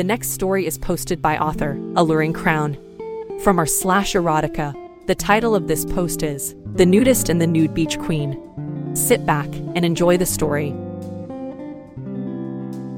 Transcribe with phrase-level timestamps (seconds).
[0.00, 2.78] The next story is posted by author Alluring Crown.
[3.44, 4.74] From r slash erotica,
[5.06, 8.96] the title of this post is The Nudist and the Nude Beach Queen.
[8.96, 10.74] Sit back and enjoy the story.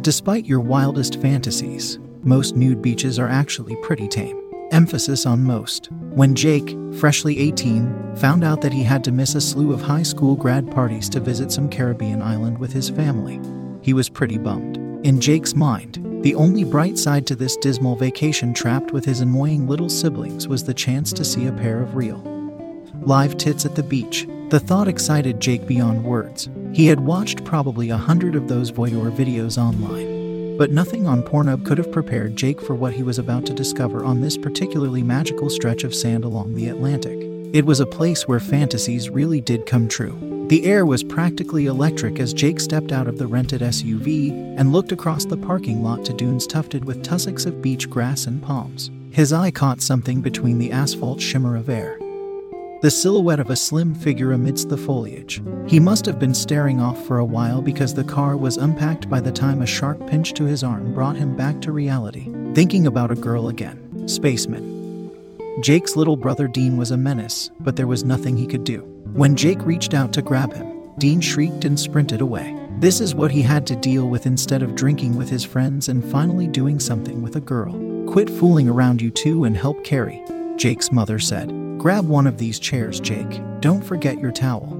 [0.03, 4.41] Despite your wildest fantasies, most nude beaches are actually pretty tame.
[4.70, 5.91] Emphasis on most.
[5.91, 10.05] When Jake, freshly 18, found out that he had to miss a slew of high
[10.05, 13.41] school grad parties to visit some Caribbean island with his family,
[13.83, 14.77] he was pretty bummed.
[15.05, 19.67] In Jake's mind, the only bright side to this dismal vacation trapped with his annoying
[19.67, 22.23] little siblings was the chance to see a pair of real
[23.01, 24.28] live tits at the beach.
[24.50, 26.48] The thought excited Jake beyond words.
[26.73, 31.67] He had watched probably a hundred of those voyeur videos online, but nothing on Pornhub
[31.67, 35.50] could have prepared Jake for what he was about to discover on this particularly magical
[35.50, 37.31] stretch of sand along the Atlantic.
[37.53, 40.47] It was a place where fantasies really did come true.
[40.48, 44.91] The air was practically electric as Jake stepped out of the rented SUV and looked
[44.91, 48.91] across the parking lot to dunes tufted with tussocks of beach grass and palms.
[49.11, 51.98] His eye caught something between the asphalt shimmer of air.
[52.81, 55.42] The silhouette of a slim figure amidst the foliage.
[55.66, 59.20] He must have been staring off for a while because the car was unpacked by
[59.20, 62.32] the time a sharp pinch to his arm brought him back to reality.
[62.54, 64.09] Thinking about a girl again.
[64.09, 64.81] Spaceman.
[65.61, 68.81] Jake's little brother Dean was a menace, but there was nothing he could do.
[69.13, 72.59] When Jake reached out to grab him, Dean shrieked and sprinted away.
[72.79, 76.03] This is what he had to deal with instead of drinking with his friends and
[76.11, 77.73] finally doing something with a girl.
[78.07, 80.25] Quit fooling around, you two, and help carry,
[80.57, 81.51] Jake's mother said.
[81.79, 83.41] Grab one of these chairs, Jake.
[83.61, 84.79] Don't forget your towel.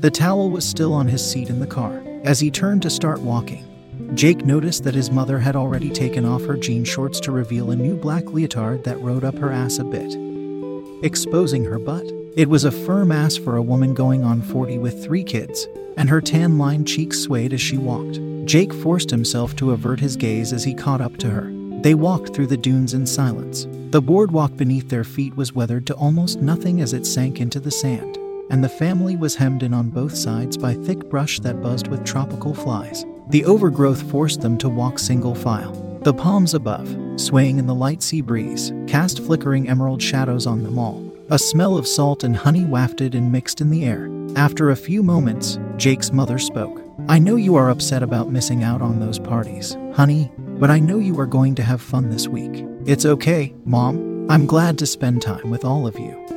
[0.00, 2.02] The towel was still on his seat in the car.
[2.24, 3.66] As he turned to start walking,
[4.14, 7.76] Jake noticed that his mother had already taken off her jean shorts to reveal a
[7.76, 10.14] new black leotard that rode up her ass a bit,
[11.02, 12.06] exposing her butt.
[12.36, 15.66] It was a firm ass for a woman going on 40 with three kids,
[15.96, 18.20] and her tan lined cheeks swayed as she walked.
[18.44, 21.50] Jake forced himself to avert his gaze as he caught up to her.
[21.82, 23.66] They walked through the dunes in silence.
[23.90, 27.70] The boardwalk beneath their feet was weathered to almost nothing as it sank into the
[27.70, 28.16] sand,
[28.50, 32.04] and the family was hemmed in on both sides by thick brush that buzzed with
[32.04, 33.04] tropical flies.
[33.30, 35.72] The overgrowth forced them to walk single file.
[36.02, 40.78] The palms above, swaying in the light sea breeze, cast flickering emerald shadows on them
[40.78, 41.02] all.
[41.30, 44.10] A smell of salt and honey wafted and mixed in the air.
[44.36, 46.82] After a few moments, Jake's mother spoke.
[47.08, 50.98] I know you are upset about missing out on those parties, honey, but I know
[50.98, 52.66] you are going to have fun this week.
[52.84, 54.30] It's okay, Mom.
[54.30, 56.33] I'm glad to spend time with all of you.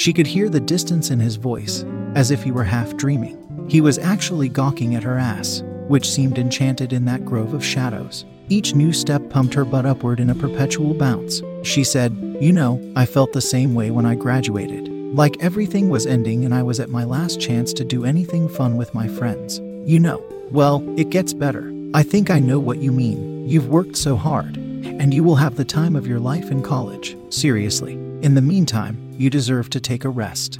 [0.00, 1.84] She could hear the distance in his voice,
[2.14, 3.36] as if he were half dreaming.
[3.68, 8.24] He was actually gawking at her ass, which seemed enchanted in that grove of shadows.
[8.48, 11.42] Each new step pumped her butt upward in a perpetual bounce.
[11.64, 14.88] She said, You know, I felt the same way when I graduated.
[14.88, 18.78] Like everything was ending and I was at my last chance to do anything fun
[18.78, 19.58] with my friends.
[19.84, 21.74] You know, well, it gets better.
[21.92, 23.46] I think I know what you mean.
[23.46, 27.18] You've worked so hard, and you will have the time of your life in college.
[27.28, 27.92] Seriously.
[28.22, 30.58] In the meantime, you deserve to take a rest.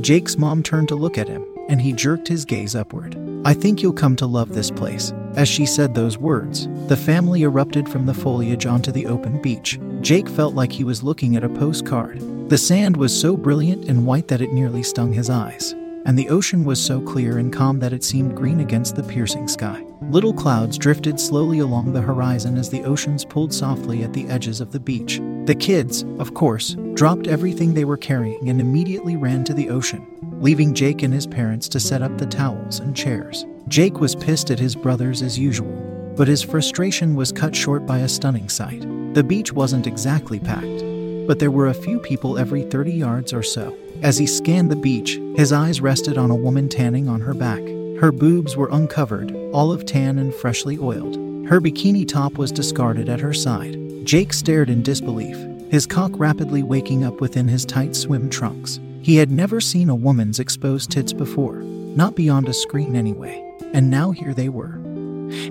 [0.00, 3.14] Jake's mom turned to look at him, and he jerked his gaze upward.
[3.44, 5.12] I think you'll come to love this place.
[5.34, 9.78] As she said those words, the family erupted from the foliage onto the open beach.
[10.00, 12.20] Jake felt like he was looking at a postcard.
[12.48, 15.72] The sand was so brilliant and white that it nearly stung his eyes,
[16.06, 19.46] and the ocean was so clear and calm that it seemed green against the piercing
[19.46, 19.84] sky.
[20.10, 24.62] Little clouds drifted slowly along the horizon as the oceans pulled softly at the edges
[24.62, 25.20] of the beach.
[25.44, 30.04] The kids, of course, dropped everything they were carrying and immediately ran to the ocean,
[30.40, 33.46] leaving Jake and his parents to set up the towels and chairs.
[33.68, 37.98] Jake was pissed at his brothers as usual, but his frustration was cut short by
[37.98, 38.80] a stunning sight.
[39.14, 40.82] The beach wasn't exactly packed,
[41.28, 43.78] but there were a few people every 30 yards or so.
[44.02, 47.62] As he scanned the beach, his eyes rested on a woman tanning on her back.
[48.00, 51.14] Her boobs were uncovered, olive tan and freshly oiled.
[51.46, 53.76] Her bikini top was discarded at her side.
[54.04, 55.36] Jake stared in disbelief,
[55.70, 58.80] his cock rapidly waking up within his tight swim trunks.
[59.02, 63.90] He had never seen a woman's exposed tits before, not beyond a screen anyway, and
[63.90, 64.80] now here they were.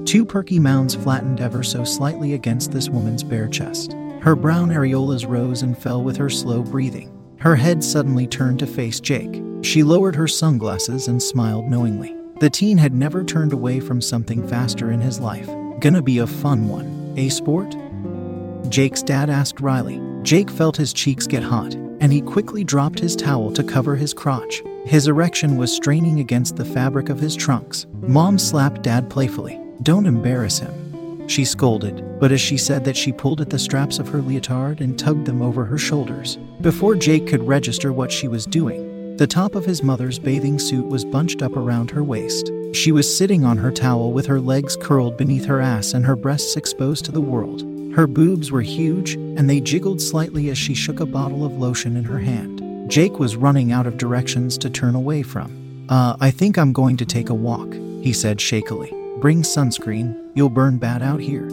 [0.06, 3.94] Two perky mounds flattened ever so slightly against this woman's bare chest.
[4.22, 7.14] Her brown areolas rose and fell with her slow breathing.
[7.40, 9.44] Her head suddenly turned to face Jake.
[9.62, 12.16] She lowered her sunglasses and smiled knowingly.
[12.40, 15.50] The teen had never turned away from something faster in his life.
[15.80, 17.76] Gonna be a fun one, a sport?
[18.70, 20.07] Jake's dad asked wryly.
[20.28, 24.14] Jake felt his cheeks get hot, and he quickly dropped his towel to cover his
[24.14, 24.62] crotch.
[24.84, 27.86] His erection was straining against the fabric of his trunks.
[28.02, 29.58] Mom slapped Dad playfully.
[29.84, 31.30] Don't embarrass him.
[31.30, 34.82] She scolded, but as she said that, she pulled at the straps of her leotard
[34.82, 36.38] and tugged them over her shoulders.
[36.60, 40.88] Before Jake could register what she was doing, the top of his mother's bathing suit
[40.88, 42.52] was bunched up around her waist.
[42.74, 46.18] She was sitting on her towel with her legs curled beneath her ass and her
[46.18, 47.77] breasts exposed to the world.
[47.98, 51.98] Her boobs were huge, and they jiggled slightly as she shook a bottle of lotion
[51.98, 52.62] in her hand.
[52.92, 55.88] Jake was running out of directions to turn away from.
[55.90, 58.94] Uh, I think I'm going to take a walk, he said shakily.
[59.20, 61.50] Bring sunscreen, you'll burn bad out here.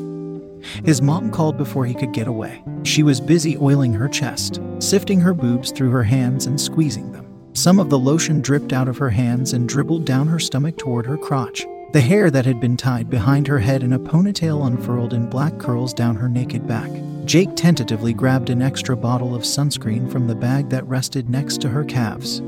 [0.84, 2.62] His mom called before he could get away.
[2.82, 7.26] She was busy oiling her chest, sifting her boobs through her hands and squeezing them.
[7.54, 11.06] Some of the lotion dripped out of her hands and dribbled down her stomach toward
[11.06, 11.64] her crotch.
[11.94, 15.60] The hair that had been tied behind her head in a ponytail unfurled in black
[15.60, 16.90] curls down her naked back.
[17.24, 21.68] Jake tentatively grabbed an extra bottle of sunscreen from the bag that rested next to
[21.68, 22.42] her calves.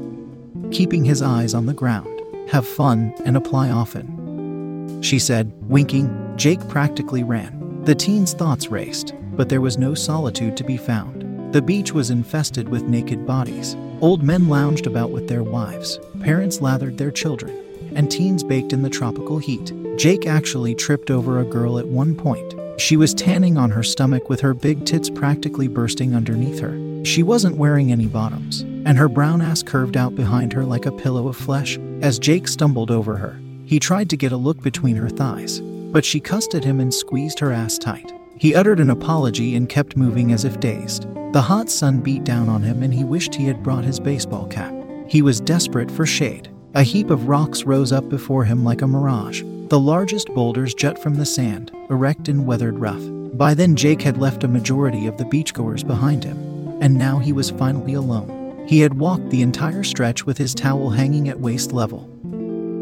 [0.73, 2.21] Keeping his eyes on the ground,
[2.51, 5.01] have fun and apply often.
[5.01, 6.35] She said, winking.
[6.37, 7.85] Jake practically ran.
[7.85, 11.53] The teen's thoughts raced, but there was no solitude to be found.
[11.53, 13.77] The beach was infested with naked bodies.
[14.01, 17.57] Old men lounged about with their wives, parents lathered their children,
[17.97, 19.73] and teens baked in the tropical heat.
[19.97, 24.29] Jake actually tripped over a girl at one point she was tanning on her stomach
[24.29, 27.05] with her big tits practically bursting underneath her.
[27.05, 30.93] She wasn't wearing any bottoms, and her brown ass curved out behind her like a
[30.93, 31.79] pillow of flesh.
[32.03, 36.05] As Jake stumbled over her, he tried to get a look between her thighs, but
[36.05, 38.13] she cussed at him and squeezed her ass tight.
[38.37, 41.07] He uttered an apology and kept moving as if dazed.
[41.33, 44.47] The hot sun beat down on him and he wished he had brought his baseball
[44.49, 44.75] cap.
[45.09, 46.51] He was desperate for shade.
[46.77, 49.43] A heap of rocks rose up before him like a mirage.
[49.69, 53.01] The largest boulders jut from the sand, erect and weathered rough.
[53.33, 56.37] By then, Jake had left a majority of the beachgoers behind him,
[56.83, 58.67] and now he was finally alone.
[58.69, 62.11] He had walked the entire stretch with his towel hanging at waist level,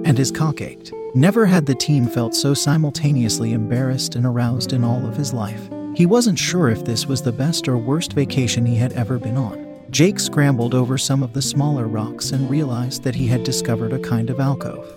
[0.05, 0.93] and his cock ached.
[1.15, 5.71] Never had the teen felt so simultaneously embarrassed and aroused in all of his life.
[5.95, 9.37] He wasn't sure if this was the best or worst vacation he had ever been
[9.37, 9.64] on.
[9.91, 13.99] Jake scrambled over some of the smaller rocks and realized that he had discovered a
[13.99, 14.95] kind of alcove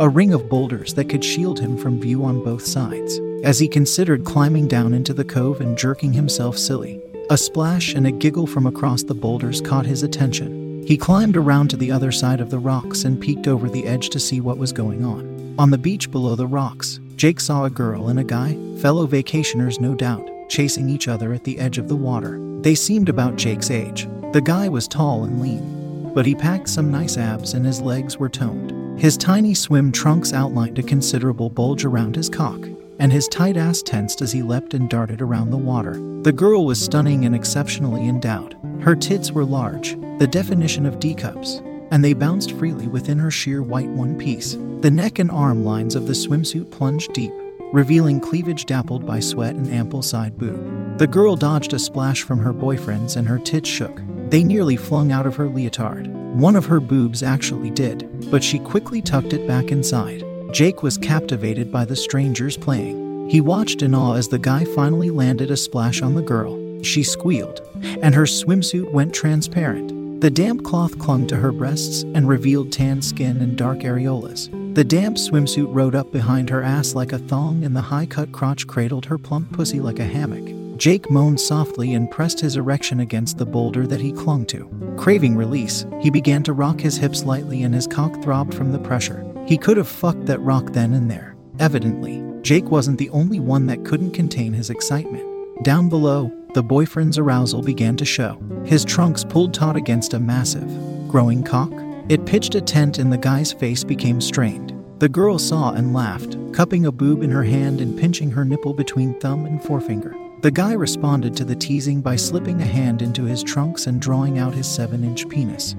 [0.00, 3.18] a ring of boulders that could shield him from view on both sides.
[3.42, 8.06] As he considered climbing down into the cove and jerking himself silly, a splash and
[8.06, 10.84] a giggle from across the boulders caught his attention.
[10.86, 14.10] He climbed around to the other side of the rocks and peeked over the edge
[14.10, 15.54] to see what was going on.
[15.58, 19.80] On the beach below the rocks, Jake saw a girl and a guy, fellow vacationers
[19.80, 22.38] no doubt, chasing each other at the edge of the water.
[22.60, 24.08] They seemed about Jake's age.
[24.32, 28.18] The guy was tall and lean, but he packed some nice abs and his legs
[28.18, 28.98] were toned.
[28.98, 32.60] His tiny swim trunks outlined a considerable bulge around his cock,
[32.98, 35.94] and his tight ass tensed as he leapt and darted around the water.
[36.22, 38.56] The girl was stunning and exceptionally endowed.
[38.80, 43.30] Her tits were large, the definition of D cups, and they bounced freely within her
[43.30, 44.56] sheer white one piece.
[44.80, 47.32] The neck and arm lines of the swimsuit plunged deep,
[47.74, 50.96] revealing cleavage dappled by sweat and ample side boob.
[50.96, 54.00] The girl dodged a splash from her boyfriend's and her tits shook.
[54.30, 56.06] They nearly flung out of her leotard.
[56.36, 60.24] One of her boobs actually did, but she quickly tucked it back inside.
[60.52, 63.28] Jake was captivated by the strangers playing.
[63.28, 66.56] He watched in awe as the guy finally landed a splash on the girl.
[66.84, 67.60] She squealed,
[68.02, 70.20] and her swimsuit went transparent.
[70.20, 74.48] The damp cloth clung to her breasts and revealed tan skin and dark areolas.
[74.74, 78.32] The damp swimsuit rode up behind her ass like a thong, and the high cut
[78.32, 80.52] crotch cradled her plump pussy like a hammock.
[80.76, 84.68] Jake moaned softly and pressed his erection against the boulder that he clung to.
[84.98, 88.80] Craving release, he began to rock his hips lightly and his cock throbbed from the
[88.80, 89.24] pressure.
[89.46, 91.36] He could have fucked that rock then and there.
[91.60, 95.24] Evidently, Jake wasn't the only one that couldn't contain his excitement.
[95.62, 98.42] Down below, the boyfriend's arousal began to show.
[98.64, 100.68] His trunks pulled taut against a massive,
[101.08, 101.70] growing cock.
[102.08, 104.74] It pitched a tent and the guy's face became strained.
[104.98, 108.74] The girl saw and laughed, cupping a boob in her hand and pinching her nipple
[108.74, 110.14] between thumb and forefinger.
[110.42, 114.38] The guy responded to the teasing by slipping a hand into his trunks and drawing
[114.38, 115.74] out his 7 inch penis,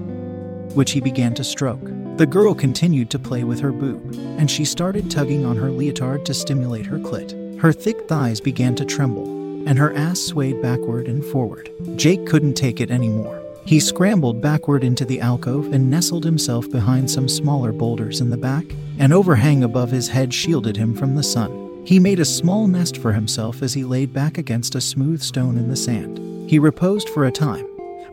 [0.74, 1.92] which he began to stroke.
[2.16, 6.26] The girl continued to play with her boob, and she started tugging on her leotard
[6.26, 7.60] to stimulate her clit.
[7.60, 9.28] Her thick thighs began to tremble,
[9.68, 11.70] and her ass swayed backward and forward.
[11.94, 13.45] Jake couldn't take it anymore.
[13.66, 18.36] He scrambled backward into the alcove and nestled himself behind some smaller boulders in the
[18.36, 18.64] back.
[18.98, 21.82] An overhang above his head shielded him from the sun.
[21.84, 25.58] He made a small nest for himself as he laid back against a smooth stone
[25.58, 26.48] in the sand.
[26.48, 27.66] He reposed for a time,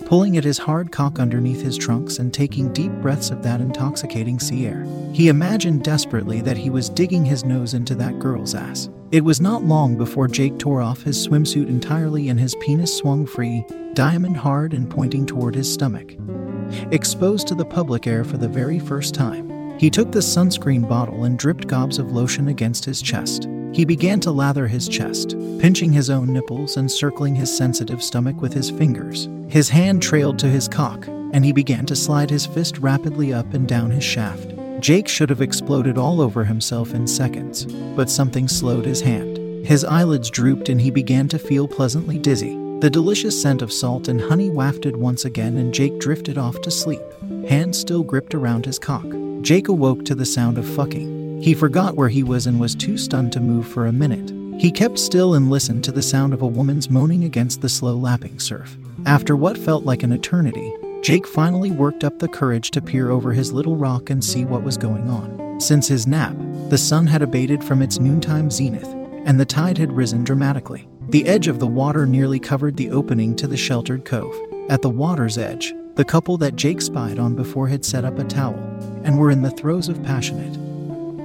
[0.06, 4.40] pulling at his hard cock underneath his trunks and taking deep breaths of that intoxicating
[4.40, 4.86] sea air.
[5.14, 8.90] He imagined desperately that he was digging his nose into that girl's ass.
[9.12, 13.26] It was not long before Jake tore off his swimsuit entirely and his penis swung
[13.26, 16.16] free, diamond hard and pointing toward his stomach.
[16.92, 21.26] Exposed to the public air for the very first time, he took the sunscreen bottle
[21.26, 23.48] and dripped gobs of lotion against his chest.
[23.74, 28.39] He began to lather his chest, pinching his own nipples and circling his sensitive stomach
[28.39, 29.27] with his fingers.
[29.48, 33.51] His hand trailed to his cock, and he began to slide his fist rapidly up
[33.56, 34.53] and down his shaft.
[34.80, 37.65] Jake should have exploded all over himself in seconds,
[37.96, 39.38] but something slowed his hand.
[39.65, 42.56] His eyelids drooped and he began to feel pleasantly dizzy.
[42.80, 46.70] The delicious scent of salt and honey wafted once again, and Jake drifted off to
[46.70, 47.01] sleep,
[47.48, 49.06] hands still gripped around his cock.
[49.42, 51.12] Jake awoke to the sound of fucking.
[51.44, 54.32] He forgot where he was and was too stunned to move for a minute.
[54.62, 57.98] He kept still and listened to the sound of a woman's moaning against the slow
[57.98, 58.78] lapping surf.
[59.06, 63.34] After what felt like an eternity, Jake finally worked up the courage to peer over
[63.34, 65.60] his little rock and see what was going on.
[65.60, 66.34] Since his nap,
[66.70, 68.88] the sun had abated from its noontime zenith,
[69.26, 70.88] and the tide had risen dramatically.
[71.10, 74.34] The edge of the water nearly covered the opening to the sheltered cove.
[74.70, 78.24] At the water's edge, the couple that Jake spied on before had set up a
[78.24, 78.56] towel
[79.04, 80.58] and were in the throes of passionate,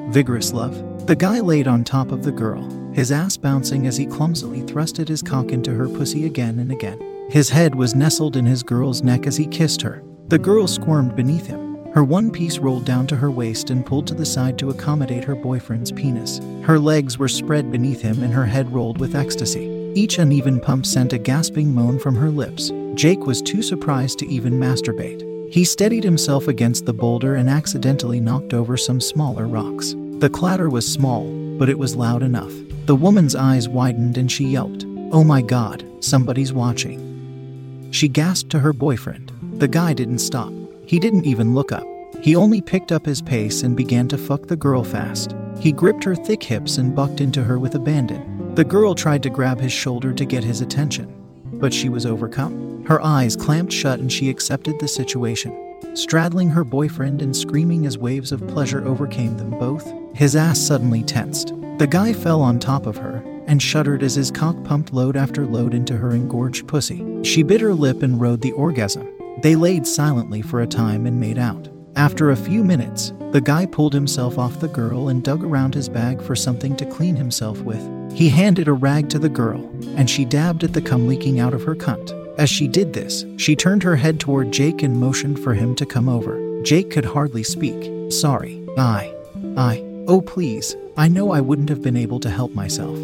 [0.08, 1.06] vigorous love.
[1.06, 5.08] The guy laid on top of the girl, his ass bouncing as he clumsily thrusted
[5.08, 7.00] his cock into her pussy again and again.
[7.30, 10.02] His head was nestled in his girl's neck as he kissed her.
[10.28, 14.06] The girl squirmed beneath him, her one piece rolled down to her waist and pulled
[14.06, 16.40] to the side to accommodate her boyfriend's penis.
[16.62, 19.92] Her legs were spread beneath him and her head rolled with ecstasy.
[19.94, 22.70] Each uneven pump sent a gasping moan from her lips.
[22.94, 25.27] Jake was too surprised to even masturbate.
[25.50, 29.94] He steadied himself against the boulder and accidentally knocked over some smaller rocks.
[30.18, 31.24] The clatter was small,
[31.58, 32.52] but it was loud enough.
[32.84, 37.88] The woman's eyes widened and she yelped, Oh my god, somebody's watching.
[37.92, 39.32] She gasped to her boyfriend.
[39.54, 40.52] The guy didn't stop.
[40.84, 41.86] He didn't even look up.
[42.20, 45.34] He only picked up his pace and began to fuck the girl fast.
[45.60, 48.54] He gripped her thick hips and bucked into her with abandon.
[48.54, 51.14] The girl tried to grab his shoulder to get his attention,
[51.54, 52.67] but she was overcome.
[52.88, 55.76] Her eyes clamped shut and she accepted the situation.
[55.92, 61.02] Straddling her boyfriend and screaming as waves of pleasure overcame them both, his ass suddenly
[61.02, 61.52] tensed.
[61.76, 65.44] The guy fell on top of her and shuddered as his cock pumped load after
[65.44, 67.04] load into her engorged pussy.
[67.22, 69.06] She bit her lip and rode the orgasm.
[69.42, 71.68] They laid silently for a time and made out.
[71.94, 75.90] After a few minutes, the guy pulled himself off the girl and dug around his
[75.90, 77.86] bag for something to clean himself with.
[78.14, 79.60] He handed a rag to the girl,
[79.96, 82.14] and she dabbed at the cum leaking out of her cunt.
[82.38, 85.84] As she did this, she turned her head toward Jake and motioned for him to
[85.86, 86.62] come over.
[86.62, 88.12] Jake could hardly speak.
[88.12, 88.64] Sorry.
[88.78, 89.14] I.
[89.56, 89.84] I.
[90.06, 90.76] Oh, please.
[90.96, 92.96] I know I wouldn't have been able to help myself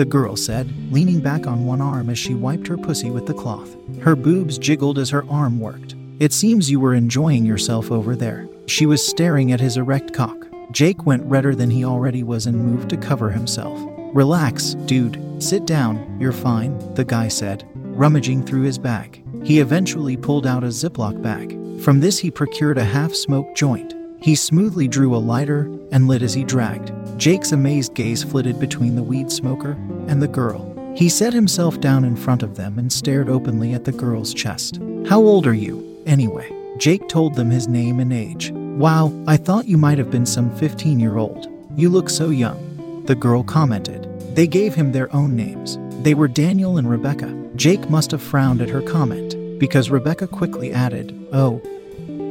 [0.00, 3.34] the girl said, leaning back on one arm as she wiped her pussy with the
[3.34, 3.76] cloth.
[4.00, 5.94] Her boobs jiggled as her arm worked.
[6.18, 8.48] It seems you were enjoying yourself over there.
[8.66, 10.46] She was staring at his erect cock.
[10.70, 13.78] Jake went redder than he already was and moved to cover himself.
[14.14, 15.20] Relax, dude.
[15.38, 16.18] Sit down.
[16.18, 17.66] You're fine, the guy said,
[18.00, 19.22] rummaging through his bag.
[19.44, 21.58] He eventually pulled out a Ziploc bag.
[21.82, 23.94] From this, he procured a half smoked joint.
[24.22, 26.92] He smoothly drew a lighter and lit as he dragged.
[27.18, 29.72] Jake's amazed gaze flitted between the weed smoker
[30.08, 30.66] and the girl.
[30.96, 34.80] He set himself down in front of them and stared openly at the girl's chest.
[35.06, 36.50] How old are you, anyway?
[36.78, 38.50] Jake told them his name and age.
[38.52, 41.48] Wow, I thought you might have been some 15 year old.
[41.76, 44.06] You look so young, the girl commented.
[44.34, 45.76] They gave him their own names.
[46.02, 47.30] They were Daniel and Rebecca.
[47.56, 51.60] Jake must have frowned at her comment, because Rebecca quickly added, Oh,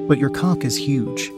[0.07, 1.31] but your cock is huge.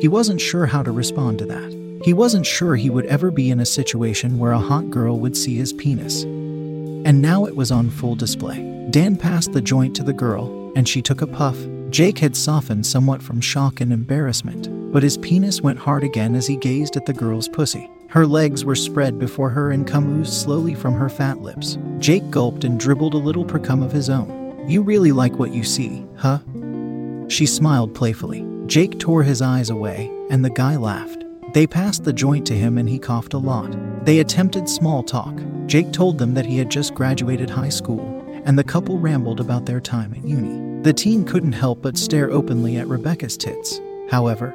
[0.00, 2.00] He wasn't sure how to respond to that.
[2.04, 5.36] He wasn't sure he would ever be in a situation where a hot girl would
[5.36, 6.22] see his penis.
[6.22, 8.86] And now it was on full display.
[8.90, 11.58] Dan passed the joint to the girl, and she took a puff.
[11.90, 16.46] Jake had softened somewhat from shock and embarrassment, but his penis went hard again as
[16.46, 17.90] he gazed at the girl's pussy.
[18.12, 21.78] Her legs were spread before her and cum oozed slowly from her fat lips.
[21.98, 24.66] Jake gulped and dribbled a little precum of his own.
[24.68, 26.40] You really like what you see, huh?
[27.28, 28.46] She smiled playfully.
[28.66, 31.24] Jake tore his eyes away, and the guy laughed.
[31.54, 33.74] They passed the joint to him and he coughed a lot.
[34.04, 35.34] They attempted small talk.
[35.64, 38.02] Jake told them that he had just graduated high school,
[38.44, 40.82] and the couple rambled about their time at uni.
[40.82, 44.52] The teen couldn't help but stare openly at Rebecca's tits, however.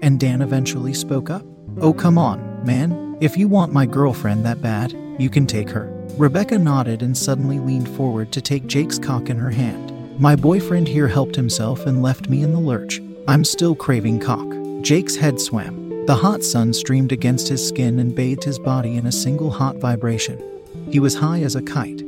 [0.00, 1.44] And Dan eventually spoke up.
[1.80, 3.16] Oh, come on, man.
[3.20, 5.92] If you want my girlfriend that bad, You can take her.
[6.16, 9.92] Rebecca nodded and suddenly leaned forward to take Jake's cock in her hand.
[10.18, 13.02] My boyfriend here helped himself and left me in the lurch.
[13.28, 14.48] I'm still craving cock.
[14.80, 16.06] Jake's head swam.
[16.06, 19.76] The hot sun streamed against his skin and bathed his body in a single hot
[19.76, 20.42] vibration.
[20.90, 22.00] He was high as a kite.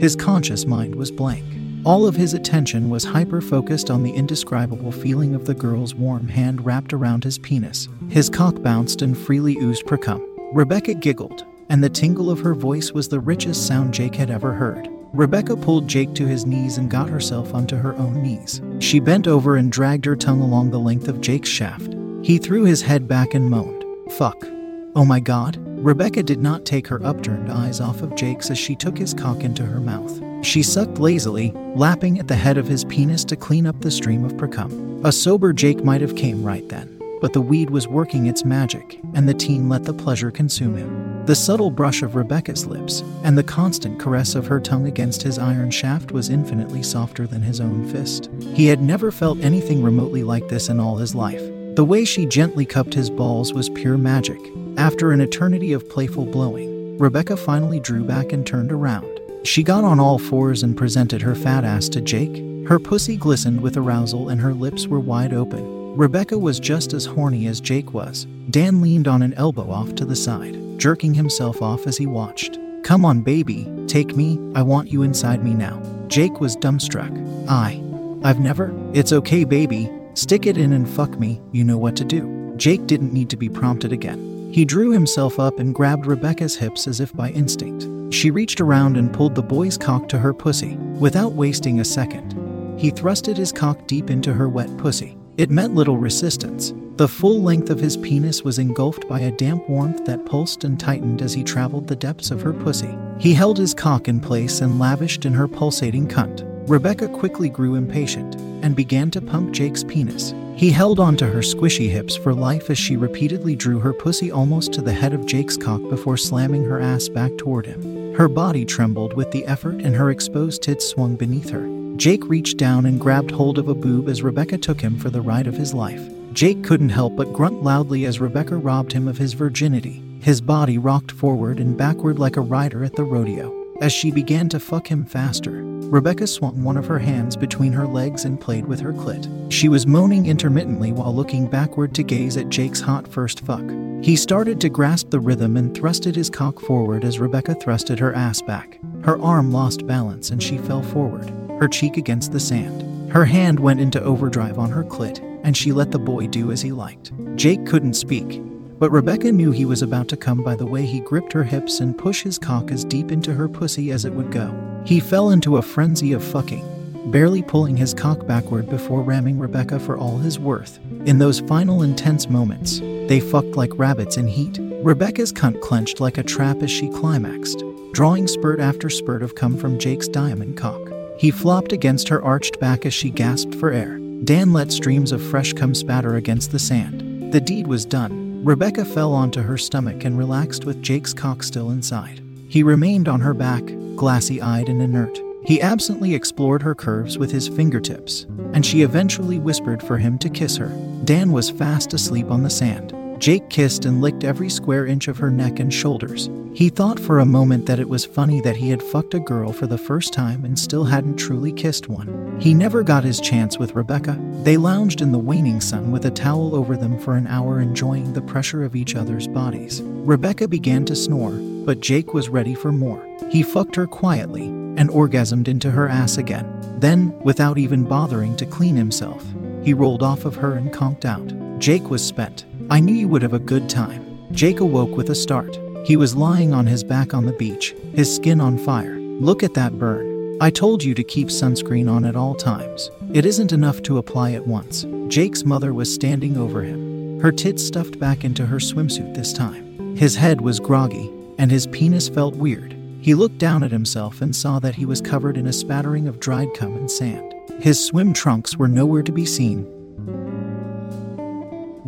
[0.00, 1.44] His conscious mind was blank.
[1.82, 6.28] All of his attention was hyper focused on the indescribable feeling of the girl's warm
[6.28, 7.88] hand wrapped around his penis.
[8.10, 10.20] His cock bounced and freely oozed precum.
[10.52, 14.52] Rebecca giggled, and the tingle of her voice was the richest sound Jake had ever
[14.52, 14.90] heard.
[15.14, 18.60] Rebecca pulled Jake to his knees and got herself onto her own knees.
[18.80, 21.96] She bent over and dragged her tongue along the length of Jake's shaft.
[22.22, 24.46] He threw his head back and moaned, Fuck.
[24.94, 25.56] Oh my god.
[25.82, 29.44] Rebecca did not take her upturned eyes off of Jake's as she took his cock
[29.44, 30.20] into her mouth.
[30.42, 34.24] She sucked lazily, lapping at the head of his penis to clean up the stream
[34.24, 35.04] of precum.
[35.04, 38.98] A sober Jake might have came right then, but the weed was working its magic,
[39.14, 41.24] and the teen let the pleasure consume him.
[41.26, 45.38] The subtle brush of Rebecca's lips and the constant caress of her tongue against his
[45.38, 48.30] iron shaft was infinitely softer than his own fist.
[48.54, 51.42] He had never felt anything remotely like this in all his life.
[51.76, 54.40] The way she gently cupped his balls was pure magic.
[54.78, 59.19] After an eternity of playful blowing, Rebecca finally drew back and turned around.
[59.42, 62.44] She got on all fours and presented her fat ass to Jake.
[62.68, 65.96] Her pussy glistened with arousal and her lips were wide open.
[65.96, 68.26] Rebecca was just as horny as Jake was.
[68.50, 72.58] Dan leaned on an elbow off to the side, jerking himself off as he watched.
[72.84, 75.82] Come on, baby, take me, I want you inside me now.
[76.08, 77.10] Jake was dumbstruck.
[77.48, 77.82] I.
[78.22, 78.74] I've never.
[78.92, 79.90] It's okay, baby.
[80.14, 82.52] Stick it in and fuck me, you know what to do.
[82.56, 84.29] Jake didn't need to be prompted again.
[84.52, 87.88] He drew himself up and grabbed Rebecca's hips as if by instinct.
[88.12, 90.76] She reached around and pulled the boy's cock to her pussy.
[90.76, 92.32] Without wasting a second,
[92.76, 95.16] he thrusted his cock deep into her wet pussy.
[95.36, 96.74] It met little resistance.
[96.96, 100.78] The full length of his penis was engulfed by a damp warmth that pulsed and
[100.78, 102.94] tightened as he traveled the depths of her pussy.
[103.18, 106.49] He held his cock in place and lavished in her pulsating cunt.
[106.70, 110.32] Rebecca quickly grew impatient and began to pump Jake's penis.
[110.54, 114.72] He held onto her squishy hips for life as she repeatedly drew her pussy almost
[114.74, 118.14] to the head of Jake's cock before slamming her ass back toward him.
[118.14, 121.68] Her body trembled with the effort and her exposed tits swung beneath her.
[121.96, 125.20] Jake reached down and grabbed hold of a boob as Rebecca took him for the
[125.20, 126.08] ride of his life.
[126.34, 130.04] Jake couldn't help but grunt loudly as Rebecca robbed him of his virginity.
[130.20, 133.56] His body rocked forward and backward like a rider at the rodeo.
[133.80, 137.84] As she began to fuck him faster, Rebecca swung one of her hands between her
[137.84, 139.28] legs and played with her clit.
[139.50, 143.64] She was moaning intermittently while looking backward to gaze at Jake's hot first fuck.
[144.00, 148.14] He started to grasp the rhythm and thrusted his cock forward as Rebecca thrusted her
[148.14, 148.78] ass back.
[149.02, 153.10] Her arm lost balance and she fell forward, her cheek against the sand.
[153.10, 156.62] Her hand went into overdrive on her clit, and she let the boy do as
[156.62, 157.10] he liked.
[157.34, 158.40] Jake couldn't speak,
[158.80, 161.80] but Rebecca knew he was about to come by the way he gripped her hips
[161.80, 164.82] and pushed his cock as deep into her pussy as it would go.
[164.86, 169.78] He fell into a frenzy of fucking, barely pulling his cock backward before ramming Rebecca
[169.78, 170.78] for all his worth.
[171.04, 174.58] In those final intense moments, they fucked like rabbits in heat.
[174.82, 177.62] Rebecca's cunt clenched like a trap as she climaxed,
[177.92, 180.80] drawing spurt after spurt of cum from Jake's diamond cock.
[181.18, 183.98] He flopped against her arched back as she gasped for air.
[184.24, 187.30] Dan let streams of fresh cum spatter against the sand.
[187.30, 188.29] The deed was done.
[188.42, 192.22] Rebecca fell onto her stomach and relaxed with Jake's cock still inside.
[192.48, 193.62] He remained on her back,
[193.96, 195.20] glassy eyed and inert.
[195.44, 198.24] He absently explored her curves with his fingertips,
[198.54, 200.68] and she eventually whispered for him to kiss her.
[201.04, 202.94] Dan was fast asleep on the sand.
[203.20, 206.30] Jake kissed and licked every square inch of her neck and shoulders.
[206.54, 209.52] He thought for a moment that it was funny that he had fucked a girl
[209.52, 212.40] for the first time and still hadn't truly kissed one.
[212.40, 214.18] He never got his chance with Rebecca.
[214.42, 218.14] They lounged in the waning sun with a towel over them for an hour, enjoying
[218.14, 219.82] the pressure of each other's bodies.
[219.84, 221.32] Rebecca began to snore,
[221.66, 223.06] but Jake was ready for more.
[223.30, 226.50] He fucked her quietly and orgasmed into her ass again.
[226.78, 229.22] Then, without even bothering to clean himself,
[229.62, 231.34] he rolled off of her and conked out.
[231.58, 232.46] Jake was spent.
[232.70, 234.16] I knew you would have a good time.
[234.30, 235.58] Jake awoke with a start.
[235.84, 238.96] He was lying on his back on the beach, his skin on fire.
[238.96, 240.38] Look at that burn.
[240.40, 242.88] I told you to keep sunscreen on at all times.
[243.12, 244.86] It isn't enough to apply it once.
[245.08, 249.96] Jake's mother was standing over him, her tits stuffed back into her swimsuit this time.
[249.96, 252.76] His head was groggy, and his penis felt weird.
[253.00, 256.20] He looked down at himself and saw that he was covered in a spattering of
[256.20, 257.34] dried cum and sand.
[257.58, 259.66] His swim trunks were nowhere to be seen,